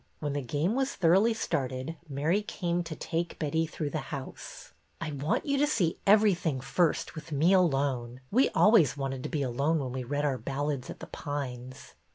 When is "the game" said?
0.33-0.73